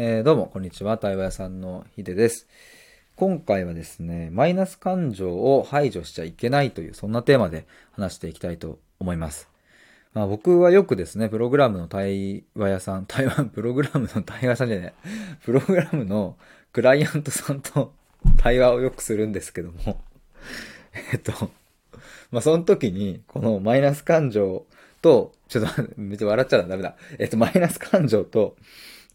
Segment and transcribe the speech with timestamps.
[0.00, 0.96] えー、どうも、こんにちは。
[0.96, 2.46] 対話屋さんのヒデです。
[3.16, 9.48] 今回はですね、マイナス感情を排除しちゃいけないという、そんなテーマで話していきたいと思います。
[10.14, 14.94] まあ、僕はよくですね、プログラムの対話屋さん、対話、 プログラムの対話さんじゃない、
[15.44, 16.36] プログラムの
[16.72, 17.92] クライアントさんと
[18.38, 20.00] 対話をよくするんですけども、
[21.12, 21.32] えっと、
[22.30, 24.64] まあ、その時に、このマイナス感情
[25.02, 26.94] と、ちょっと、めっちゃ笑っちゃダメだ。
[27.18, 28.54] えっと、マイナス感情と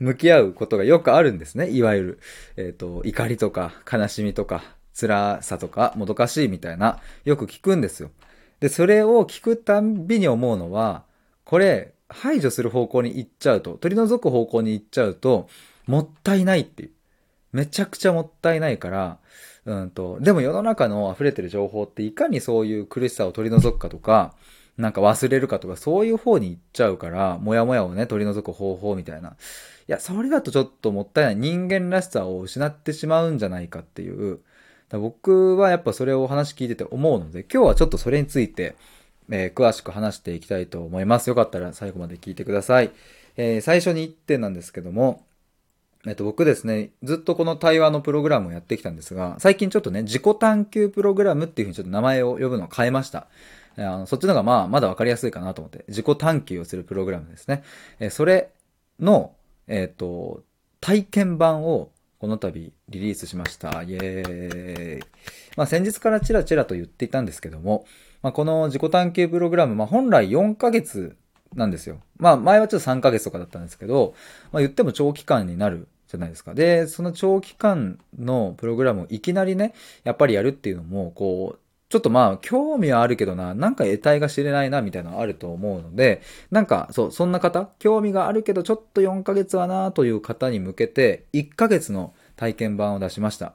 [0.04, 1.70] 向き合うことがよくあるんですね。
[1.70, 2.20] いわゆる、
[2.58, 8.12] えっと、怒りとか、悲しみとか、辛さとか、もどかしいみたいな、よく聞くんですよ。
[8.60, 11.06] で、それを聞くたんびに思うのは、
[11.46, 15.48] これ、排除する方向に行っちゃうと、取り除く方向に行っちゃうと、
[15.88, 16.92] もったいないっていう。
[17.54, 19.20] めちゃくちゃもったいないから、
[19.66, 24.34] うんと、でも世の中の溢れてる情報っていかにそういう苦しさを取り除くかとか、
[24.78, 29.30] なんか忘れるかとか、そういう方に行っちゃうから、もやもやをね、取り除く方法みたいな。
[29.30, 29.34] い
[29.88, 31.36] や、それだとちょっともったいない。
[31.36, 34.40] 人間らしさを失ってしまうんじゃないかっていう。
[34.92, 38.76] 僕はやっぱそれをお話聞いてて思うので、今日はちょっとそれについて、
[39.30, 41.30] えー、詳しく話していきたいと思います。
[41.30, 42.92] よかったら最後まで聞いてください。
[43.38, 45.24] えー、最初に1点なんですけども、
[46.06, 53.28] えっと、僕ですね、ずっとこの対話のプログラムをやってきたんですが、最近ちょっとね、自己探求プログラムっていうふうにちょっと名前を呼ぶのを変えました。
[53.78, 57.64] あのそっちの方がまあ、まだわかりやすいかなと思って、自己探求をするプログラムですね。
[58.00, 58.52] えそれ
[59.00, 59.34] の、
[59.68, 60.44] えっ、と、
[60.80, 63.84] 体験版をこの度リリースしました。
[63.84, 65.04] イエーイ。
[65.58, 67.86] まあ先日からチラチラと言っていたんですけども、
[68.22, 71.18] まあこの自己探求プログラム、まあ本来4ヶ月
[71.54, 72.00] なんですよ。
[72.18, 74.14] まあ前はちょっと3ヶ月とかだったんですけど、
[74.52, 76.54] まあ言っても長期間になるじゃないですか。
[76.54, 79.74] で、その長期間のプログラムをいきなりね、
[80.04, 81.60] やっぱりやるっていうのも、こう、
[81.94, 93.54] ちょっとまあ、興味はあるけどな、なんか得体が知れないな、みたいなのあると思うので、なんか、そう、そんな方、興味があるけど、ちょっと4ヶ月はな、という方に向けて、1ヶ月の体験版を出しました。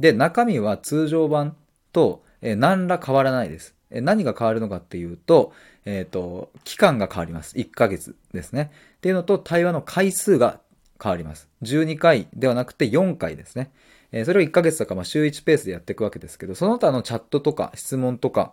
[0.00, 1.54] で、中身は通常版
[1.92, 3.76] と、えー、何ら変わらないです。
[3.90, 5.52] え、何が変わるのかっていうと、
[5.84, 7.54] えっ、ー、と、期間が変わります。
[7.54, 8.72] 1ヶ月ですね。
[8.96, 10.58] っていうのと、対話の回数が
[11.00, 11.48] 変わります。
[11.62, 13.70] 12回ではなくて4回ですね。
[14.20, 18.52] え、それを1ヶ月とか、まあ、週1ペースでやっていくわけですけど、その他のチャットとか質問とか、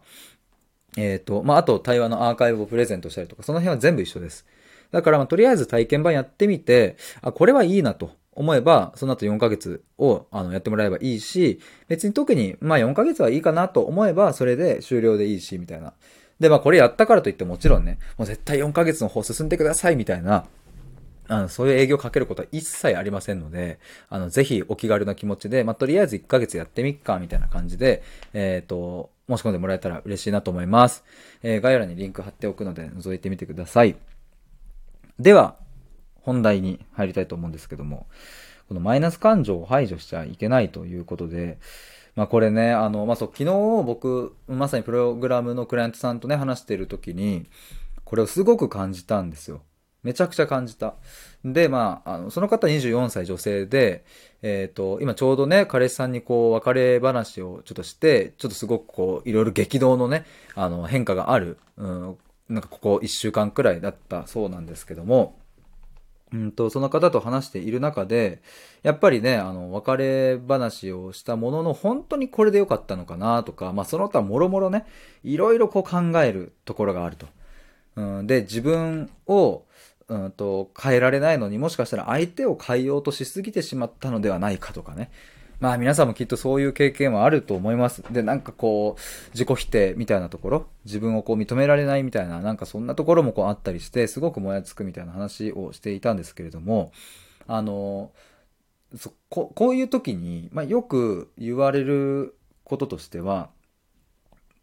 [0.97, 4.45] えっ、ー、と、まあ、あと対話のアーカイブをプレゼントしたりとか、その辺は全部一緒です。
[4.91, 15.93] だから、まあ、とりあえず体験版やってみて、あ、これはいいなと思えば、その後4ヶ月をあのやってもらえばいいし、別に特に、まあ、4ヶ月はいいかなと思えば、それで終了でいいし、みたいな。
[16.39, 20.45] で、まあ、これやったからといってもちろんね、もう絶対4ヶ月の方進んでください、みたいな、
[21.33, 23.79] あの、そういう営業かけることは一切ありませんので、
[24.09, 31.03] あの、ぜひお気軽な気持ちで、まあ、とりあえず1ヶ月やってみっか、みたいな感じで、えっ、ー、と、申し込んでもらえたら嬉しいなと思います。
[31.41, 33.95] えー、概要欄にリンク貼っておくので、覗いてみてください。
[35.19, 35.55] では、
[36.21, 38.05] 本題に入りたいと思うんですけども、
[38.67, 41.57] このマイナス感情を排除しちゃいけないということで、
[42.15, 47.47] まあこれね、あの、まあそう、昨日僕、まさにプログラムのクライアントさんとね、話してる時に、
[48.03, 49.61] これをすごく感じたんですよ。
[50.03, 50.95] めちゃくちゃ感じた。
[51.45, 54.05] で、まあ、あの、その方24歳女性で、
[54.41, 60.25] えっ、ー、と、今ちょうどね、彼氏さんにこう、別れ話をちょっとして、ちょっとすごくこう、いろいろ激動のね、
[60.55, 62.17] あの、変化がある、うん、
[62.49, 65.39] なんかここ1週間くらいだったそうなんですけども、
[66.33, 68.41] うんと、その方と話している中で、
[68.81, 74.85] やっぱりね、あの、別れ話をしたものの、本当にこれでよかったのかなとか、まあ、その他もろもろね、
[75.23, 77.27] いろいろこう考えるところがあると。
[77.95, 79.63] うん、で、自分を、
[80.07, 85.11] うんと、変えられないのにもしかしたら相手を変えようとしすぎてしまったのではないかとかね。
[85.59, 88.03] まあ皆さんもきっとそういう経験はあると思います。
[88.11, 96.91] で、なんかこう、自己否定みたいなところ、自分をこう認められないみたいな、なんかそんなところもこうあったりして、すごくもやつくみたいな話をしていたんですけれども、
[97.47, 98.11] あの、
[98.95, 103.49] そここういう時に、まあよく言われることとしては、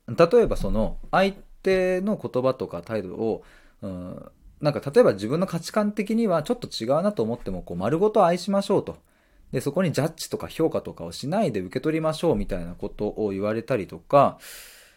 [0.06, 3.42] 例えばその相手の言葉とか態度を、
[3.80, 4.30] うん
[4.60, 8.98] なんか例えば自分の価値観的にはちょっと違うなと思ってもこう丸ごと愛しましょうと。
[9.52, 14.38] で、そこにジャッジとか評価とかをしないで受け取りましょうみたいなことを言われたりとか、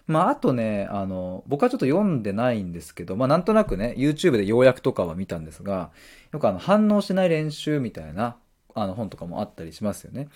[0.05, 5.91] まああとね、あの、僕はちょっと読んでないんですけど、まあなんとなくね、YouTube で要約とかは見たんですが、
[6.31, 8.35] よくあの反応しない練習みたいな
[8.75, 10.27] あの本とかもあったりしますよね。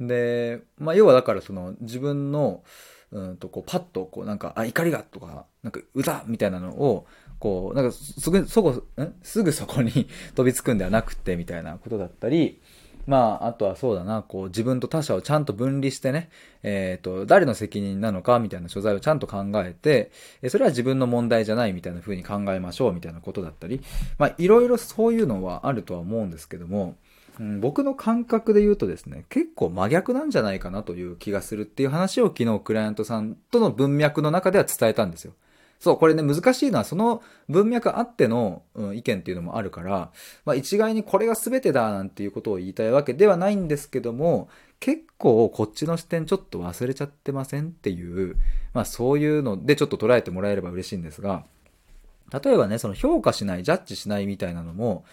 [0.00, 2.62] で、まあ要はだからその自分の、
[3.10, 7.06] うんとこうパッとこうなんか、あ、怒りがとか、なんか歌みたいなのを、
[7.38, 8.82] こう、なんかすぐ、そこ、ん？
[9.22, 12.60] すぐそこに 飛びつくんではなくて、みたいなことだったり、
[13.06, 16.28] まあ、あとはそうだな、こう、自分と他者をちゃんと分離してね、
[16.62, 20.10] えっ、と、誰の責任なのかみたいな所在をちゃんと考えて、
[20.50, 23.80] それは自分の問題じゃないみたいな風に考えましょうみたいなことだったり、
[24.18, 26.96] まあ、いろいろそういうのはあるとは思うんですけども、
[27.40, 35.32] うん、僕の感覚で言うとですね、結構真逆なんじゃないかなという気がするっていう話を昨日クライアントさんとの文脈の中では伝えたんですよ。
[35.78, 40.10] そう、これね、難しいのは、その文脈あっての、うん、意見っていうのもあるから、
[40.44, 44.48] まあ一概にこれが全てだなんていうことを言いたいわけではないんですけども、
[44.80, 48.36] 結構こっちの視点ちょっと忘れちゃってませんっていう、
[48.74, 51.44] まあそういうのでちょっと捉えてもらえれば嬉しいんですが、
[52.32, 55.04] 例えばね、その評価しない、ジャッジしないみたいなのも、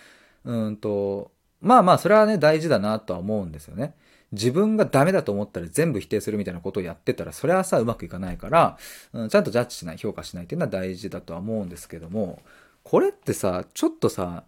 [0.43, 3.95] うんと、まあまあそれはね、大事だなとは思うんですよね。
[4.35, 8.77] 自分がダメだと思ったら全部否定するみたいなことをやってたら、それはさ、うまくいかないから、
[9.13, 12.41] うん、ちゃんとジャッジしない、評価しないっていうのは大事だとは思うんですけども、
[12.83, 14.43] これってさ、ちょっとさ、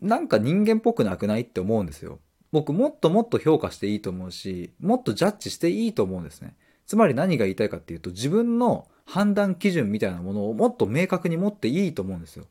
[0.00, 2.20] なんか人間っぽくなくないって思うんですよ。
[2.52, 6.54] 僕もっともっと評価していいと思うし、もっとジャッジしていいと思うんですね。
[6.86, 12.46] つまり何が言いたいかっていうと、自分の判断基準みたいなものをもっと明確に持っていいと思うんですよ。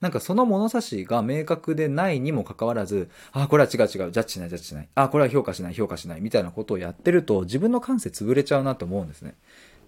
[0.00, 4.88] なんかその物差しが明確でないにもかかわらず、あ、これは違う違う、ジャッジしない、ジャッジしない。
[4.94, 9.34] あ、これは評価しない、評価しない、みたいなことをやってると、自分の感性潰れちゃうなと思うんですね。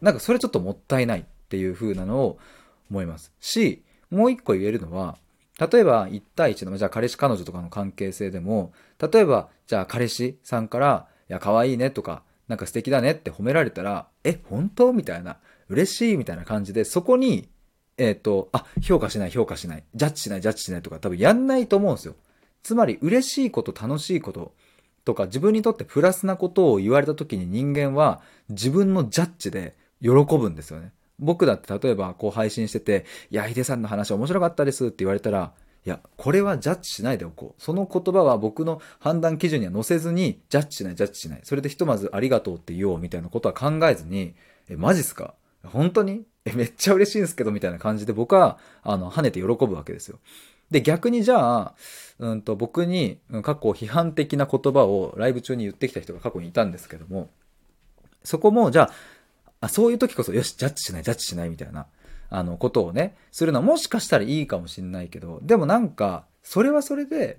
[0.00, 2.38] なんかそれちょっともったいないっていう風なのを
[2.90, 3.32] 思います。
[3.40, 5.18] し、もう一個言えるのは、
[5.58, 14.92] 例えば1対1の、じゃあ彼氏彼女とかの関係性でも、例えば、じゃあ彼氏さんから、いや、可愛いねとか、なんか素敵だねって褒められたら、え、本当？
[14.94, 15.36] みたいな、
[15.68, 17.48] 嬉しいみたいな感じで、そこに
[17.98, 22.14] えっ、ー、と、あ、評価しない、評価しない、ジャッジしない、ジャッジしないとか多分やんないと思うんですよ。
[22.62, 24.54] つまり、嬉しいこと、楽しいこと
[25.04, 30.92] とか、自分にとってプラスなことを言われた時に人間は自分のジャッジで喜ぶんですよね。
[31.18, 35.52] 僕だって例えばこう配信してて、いや、ヒデさんの話面白かったですって言われたら、
[35.84, 37.62] いや、これはジャッジしないでおこう。
[37.62, 41.40] その言葉は僕の判断基準には載せずに、ジャッジしない、ジャッジしない。
[41.44, 44.34] それでひとまずありがとうって言おうみたいなことは考えずに、
[44.68, 45.34] え、マジっすか？
[45.64, 46.24] 本当に？
[46.44, 50.18] え、めっちゃ嬉しいんですけど、みたいな感じで僕は、あの、跳ねて喜ぶわけですよ。
[50.70, 51.74] で、逆にじゃあ、
[52.18, 57.30] うんと、僕に過去批判的な言葉をライブ中に言ってきた人が過去にいたんですけども、
[58.22, 58.92] そこも、じゃあ、
[59.60, 61.86] あそういう時こそ、よし、ジャッジしない、ジャッジしないみたいな、
[62.30, 67.38] あの、ことをね、するのはもしかしたらいいかもしんないけど、でもなんか、それはそれで、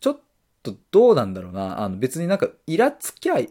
[0.00, 0.20] ちょっ
[0.62, 3.48] とどうなんだろうな、あの、別になんか、イラつきゃ、イ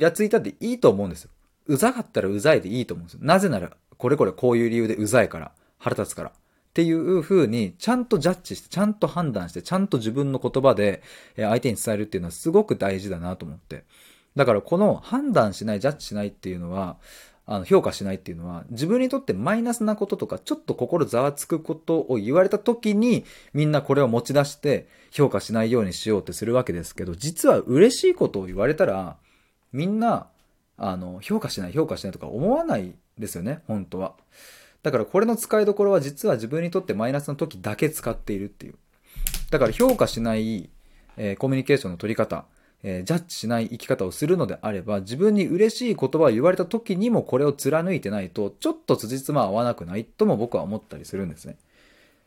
[0.00, 1.30] ラついたっていいと思うんですよ。
[1.66, 3.20] うざかったらうざいでいいと思うんですよ。
[3.22, 6.30] なぜなら、これこれこういう理由でうざいから、腹立つから。
[6.30, 6.32] っ
[6.74, 11.02] ていう風に、ちゃんとジャッジして、ちゃんと判断して、ちゃんと自分の言葉で
[11.36, 13.84] 相手に伝えるっていうのはすごく大事だなと思って。
[14.34, 16.96] だからこの判断しない、ジャッジしないっていうのは、
[17.46, 29.18] あの、評価しないっていうのは、自分にとってマイナスなこととか、ちょっと心ざわつくことを言われた時に、みんなこれを持ち出して、評価しないようにしようってするわけですけど、実は嬉しいことを言われたら、
[29.72, 30.28] みんな、
[30.76, 34.14] あの、評価しない、評価しないとか思わないですよね、本当は。
[34.82, 38.74] だからこれの使いどころは実は自分にとってマイナスの時だけ使っているっていう。
[39.50, 40.68] だから評価しない、
[41.16, 42.44] えー、コミュニケーションの取り方、
[42.82, 51.56] えー、ジャッジしない生き方をするのであれば、自分に嬉しい言葉を言われた時にもこれを貫いてないと、ちょっと辻褄合わなくないとも僕は思ったりするんですね。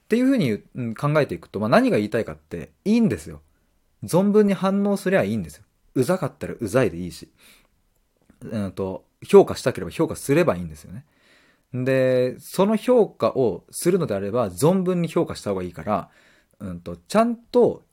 [0.05, 3.41] っていうふうに、うん、考えていくと、まあ、何が言いたいかっていいんですよ。
[4.03, 5.63] 存分に反応すりゃいいんですよ。
[5.93, 7.29] うざかったらうざいでいいし。
[8.42, 11.06] うんと、評価したければ評価すればいいんですよね。
[11.74, 16.10] で、その評価をするのであれば、存分に評価した方がいいから、
[16.60, 17.84] うんと、ちゃんと、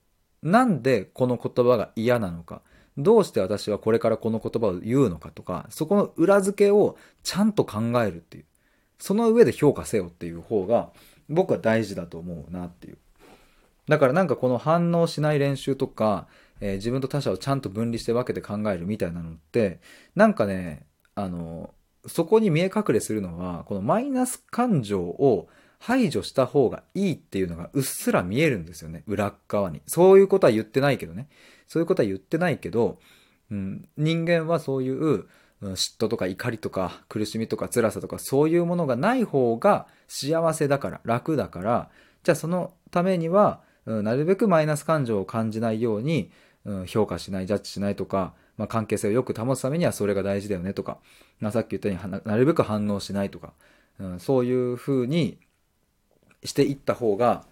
[0.43, 2.63] なんでこの言葉が嫌なのか、
[2.97, 8.45] どうして私はこれからこの言葉を言うのかとか、そこの裏付けをちゃんと考えるっていう。
[8.99, 10.91] その上で評価せよっていう方が、
[11.29, 12.99] 僕は大事だと思うなっていう。
[13.89, 16.29] だからなんかこの反応しない練習とか、
[16.65, 19.81] えー、自分と他者をちゃんと分離して分けて考えるみたいなのって、
[20.15, 21.75] なんかね、あの、
[22.07, 25.47] そこに見え隠れするのは、このマイナス感情を
[25.79, 29.05] 排除した方がいいっていうのがうっすら見えるんですよね。
[29.07, 29.83] 裏側に。
[29.87, 31.29] そういうことは言ってないけどね。
[31.69, 32.99] そういうことは言ってないけど、
[33.51, 35.27] うん、人間はそういう、
[35.61, 41.91] 嫉妬とか怒りとか苦しみとか辛さとかそういうものがない方が幸せだから、楽だから、
[42.23, 46.31] じゃあそのためには、なるべくマイナス感情を感じないように、
[46.65, 50.99] うん、評価しない、ジャッジしないとか、まあ、関係性をよく保つためにはそれが大事だよねとか、
[51.41, 53.53] まあ、さっき言ったようになるべく反応しないとか、
[53.99, 55.39] うん、そういう風に
[56.45, 57.45] していった方が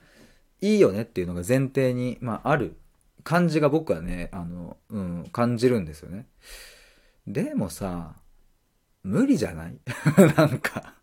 [0.60, 2.76] いいよねっていうのが前提に、まあ、ある
[3.24, 6.26] 感じが僕はね、あの、うん、感じるんですよね。
[7.26, 8.14] でもさ、
[9.02, 9.76] 無理じゃない？
[10.36, 10.94] なんか、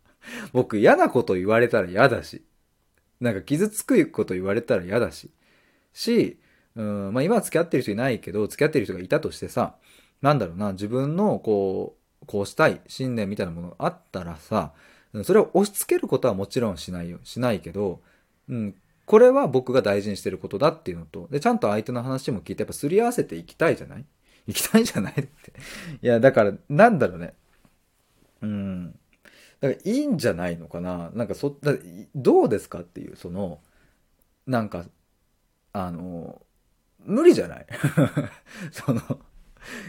[0.53, 2.43] 僕嫌なこと言われたら嫌だし、
[3.19, 5.31] なんか傷つくこと言われたら嫌だし、
[5.93, 6.39] し、
[6.79, 9.75] うん、まあ今は付き合ってる人いないけど、付き合ってる人がいたとしてさ、
[10.21, 14.71] なんだろうな、自分のこう、こうしたい信念みたいなものがあったらさ、
[15.23, 17.19] それを押し付けることはもちろんしないよ。
[17.23, 18.01] しないけど、
[18.47, 24.05] うん、これは僕が大事にしてることだっていうのと、で、ちゃんと相手の話も聞いて、やっぱすり合わせていきたいじゃない？
[24.47, 25.13] 行きたいじゃない？
[25.13, 25.29] って。
[26.01, 27.33] いや、だから、なんだろうね。
[28.41, 28.91] うん。
[29.59, 31.09] だからいいんじゃないのかな？
[31.13, 31.57] なんかそ、
[32.15, 33.59] どうですかっていう、その、
[34.45, 34.85] なんか、
[35.73, 36.41] あの、
[37.05, 37.65] 無理じゃない？
[38.71, 39.01] その、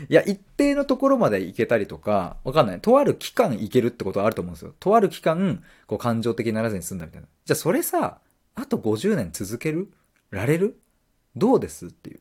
[0.08, 2.80] いや、一定のところまで行けたりとか、わかんない。
[2.80, 4.74] とある期間行けるってことはあると思うんですよ。
[4.80, 7.28] とある期間、こう感情的にならずに済んだみたいな。
[7.44, 8.18] じゃあそれさ、
[8.54, 9.90] あと50年続ける？
[10.30, 10.78] られる？
[11.36, 12.20] どうですっていう。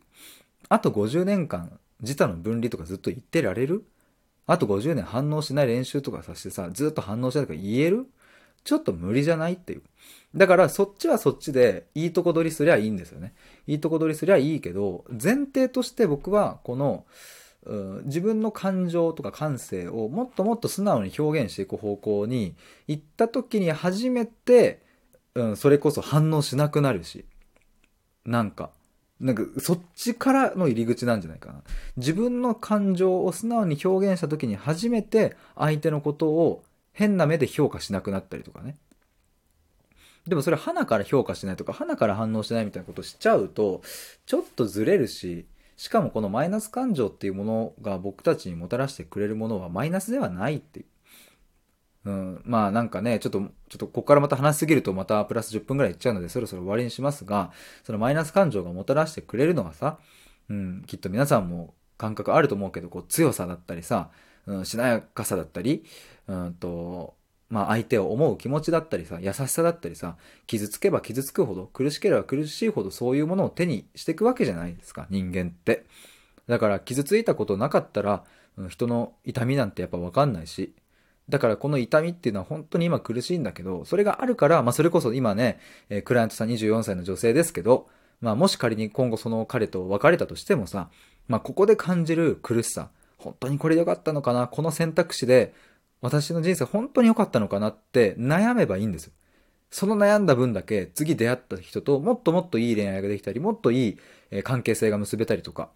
[0.69, 3.83] あと50年間、自他の分離とかずっと言ってられる？
[4.45, 8.07] あと50年反応しない練習とかさしてさ、ずっと反応しないとか言える？
[8.63, 9.83] ちょっと無理じゃないっていう。
[10.35, 13.33] だからそっちはそっちでいいとこ取りすりゃいいんですよね。
[13.67, 17.05] いいとこ取りすりゃいいけど、前提として僕はこの、
[18.05, 22.55] 自分の感情とか感性をもっともっと素直に表現していく方向に
[22.87, 24.81] 行った時に初めて、
[25.35, 27.25] うん、それこそ反応しなくなるし。
[28.25, 28.71] なんか、
[29.19, 31.61] なんかそっちからの入り口なんじゃないかな。
[31.97, 36.63] 自分の感情を素直に表現した時に初めて相手のことを
[36.99, 38.75] 変な目で評価しなくなったりとかね。
[40.27, 43.81] でもそれ花から評価しないとか、花から反応しないみたいなことしちゃうと、
[44.25, 50.85] ちょっとずれるし、しかもこのマイナス感情っていうものが僕たちにもたらしてくれるものはマイナスではないっていう。
[52.03, 57.53] うん、まあなんかね、ちょっと、ちょっとここからまた話しすぎるとまたプラス10分ぐらいいっちゃうのでそろそろ終わりにしますが、
[57.85, 59.99] そのマイナス感情がもたらしてくれるのはさ、
[60.49, 64.09] うん、きっと皆さんも感覚あると思うけど、こう強さだったりさ、
[64.49, 65.83] うん、しなやかさだったり、
[66.27, 67.15] うんと、
[67.49, 75.85] まあ相手を思う気持ちだったりさ、優しさだったりさ、傷つけば傷つくほど、苦しければ苦しいほどそういうものを手にしていくわけじゃないですか、人間って。
[76.47, 78.23] だから傷ついたことなかったら、
[78.67, 80.73] 人の痛みなんてやっぱわかんないし、
[81.29, 87.87] だからこの痛みっていうのは本当に今苦しいんだけど、それがあるから、まあそれこそ今ね、え、クライアントさん24歳の女性ですけど、
[88.19, 90.89] まあもし仮に今後その彼と別れたとしてもさ、
[91.27, 92.89] まあここで感じる苦しさ、
[93.19, 95.53] 本当にこれでよかったのかな、この選択肢で
[96.01, 99.13] 私の人生本当に良かったのかなって悩めばいいんですよ。
[99.71, 103.89] その悩んだ分だけ次出会った人ともっともっといい恋愛ができたり、もっとい
[104.31, 105.69] い関係性が結べたりとか、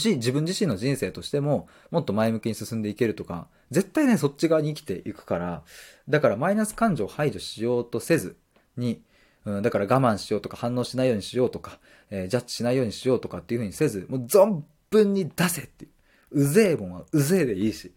[0.00, 5.62] し、自分自身の人生としても、もっと前向きに進んでいけるとか、絶対ね、そっち側に生きていくから、
[6.08, 8.36] だからマイナス感情を排除しようとせず
[8.76, 9.02] に、
[9.44, 11.78] うん、だから我慢しようとか反応しないようにしようとか、
[12.10, 15.90] えー、ジャッジしないようにしようとかっていうふうにせず、もう存分に出せっていう。
[16.34, 17.92] うぜえもんはうぜえでいいし、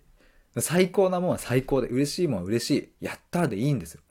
[0.59, 2.69] 最高なもんは最高で、嬉しいもんは嬉し
[3.01, 3.05] い。
[3.05, 4.01] やったーでいいんですよ。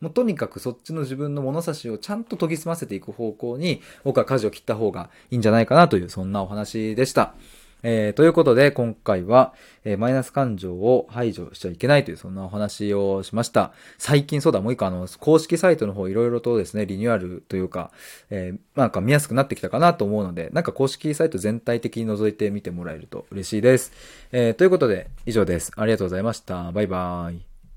[0.00, 7.34] もうとにかくそっちの自分の物差しをちゃんと研ぎ澄ませていく方向に、僕は舵を切った方がいいんじゃないかなという、そんなお話でした。
[7.82, 9.54] えー、ということで、今回は、
[9.84, 13.72] えー、マイナス感情を排除しちゃいけないという、そんなお話をしました。
[13.98, 17.90] 最近そうだ、もう一個あの、公式サイトの方いろいろとですね、リニューアルというか、
[18.30, 23.92] えー、なんか見やすくなってきたかなと思うので、なんか公式サイト全体的に覗いてみてもらえると嬉しいです。
[24.32, 25.72] えー、ということで、以上です。
[25.76, 26.72] ありがとうございました。
[26.72, 27.55] バイバーイ。